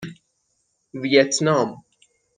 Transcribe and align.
ویتنام 1.01 1.69